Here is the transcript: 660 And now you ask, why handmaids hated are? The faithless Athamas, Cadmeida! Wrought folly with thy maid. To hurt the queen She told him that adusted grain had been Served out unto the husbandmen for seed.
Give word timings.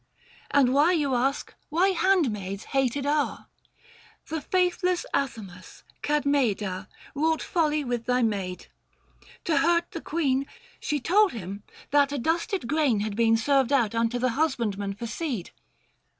660 0.49 0.59
And 0.61 0.73
now 0.73 0.89
you 0.89 1.13
ask, 1.13 1.53
why 1.69 1.89
handmaids 1.89 2.63
hated 2.63 3.05
are? 3.05 3.49
The 4.29 4.41
faithless 4.41 5.05
Athamas, 5.13 5.83
Cadmeida! 6.01 6.87
Wrought 7.13 7.43
folly 7.43 7.83
with 7.83 8.05
thy 8.05 8.23
maid. 8.23 8.65
To 9.43 9.57
hurt 9.59 9.91
the 9.91 10.01
queen 10.01 10.47
She 10.79 10.99
told 10.99 11.33
him 11.33 11.61
that 11.91 12.11
adusted 12.11 12.67
grain 12.67 13.01
had 13.01 13.15
been 13.15 13.37
Served 13.37 13.71
out 13.71 13.93
unto 13.93 14.17
the 14.17 14.29
husbandmen 14.31 14.95
for 14.95 15.05
seed. 15.05 15.51